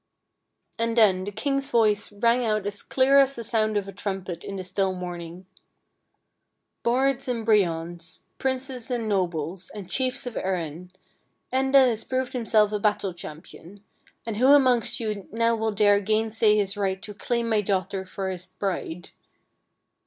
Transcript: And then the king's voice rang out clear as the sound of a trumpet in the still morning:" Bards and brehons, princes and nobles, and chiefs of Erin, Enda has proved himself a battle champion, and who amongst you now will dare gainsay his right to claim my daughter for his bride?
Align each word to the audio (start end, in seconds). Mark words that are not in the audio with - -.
And 0.79 0.97
then 0.97 1.25
the 1.25 1.31
king's 1.31 1.69
voice 1.69 2.11
rang 2.11 2.43
out 2.43 2.65
clear 2.89 3.19
as 3.19 3.35
the 3.35 3.43
sound 3.43 3.77
of 3.77 3.87
a 3.87 3.91
trumpet 3.93 4.43
in 4.43 4.55
the 4.55 4.63
still 4.63 4.95
morning:" 4.95 5.45
Bards 6.83 7.27
and 7.27 7.45
brehons, 7.45 8.21
princes 8.39 8.89
and 8.89 9.07
nobles, 9.07 9.69
and 9.75 9.87
chiefs 9.87 10.25
of 10.25 10.35
Erin, 10.35 10.89
Enda 11.53 11.87
has 11.87 12.03
proved 12.03 12.33
himself 12.33 12.71
a 12.71 12.79
battle 12.79 13.13
champion, 13.13 13.83
and 14.25 14.37
who 14.37 14.47
amongst 14.47 14.99
you 14.99 15.27
now 15.31 15.55
will 15.55 15.69
dare 15.71 15.99
gainsay 15.99 16.55
his 16.57 16.75
right 16.75 16.99
to 17.03 17.13
claim 17.13 17.47
my 17.47 17.61
daughter 17.61 18.03
for 18.03 18.31
his 18.31 18.47
bride? 18.47 19.11